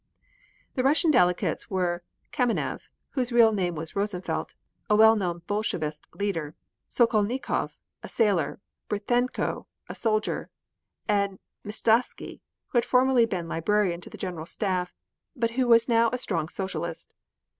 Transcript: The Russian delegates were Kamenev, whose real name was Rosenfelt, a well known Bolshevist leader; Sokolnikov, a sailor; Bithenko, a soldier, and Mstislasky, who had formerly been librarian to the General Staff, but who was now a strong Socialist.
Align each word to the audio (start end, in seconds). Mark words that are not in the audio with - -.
The 0.73 0.81
Russian 0.83 1.11
delegates 1.11 1.69
were 1.69 2.01
Kamenev, 2.33 2.89
whose 3.11 3.31
real 3.31 3.51
name 3.51 3.75
was 3.75 3.95
Rosenfelt, 3.95 4.55
a 4.89 4.95
well 4.95 5.15
known 5.15 5.43
Bolshevist 5.45 6.07
leader; 6.15 6.55
Sokolnikov, 6.89 7.77
a 8.01 8.09
sailor; 8.09 8.59
Bithenko, 8.89 9.67
a 9.87 9.93
soldier, 9.93 10.49
and 11.07 11.37
Mstislasky, 11.63 12.39
who 12.69 12.79
had 12.79 12.83
formerly 12.85 13.27
been 13.27 13.47
librarian 13.47 14.01
to 14.01 14.09
the 14.09 14.17
General 14.17 14.47
Staff, 14.47 14.95
but 15.35 15.51
who 15.51 15.67
was 15.67 15.87
now 15.87 16.09
a 16.11 16.17
strong 16.17 16.49
Socialist. 16.49 17.13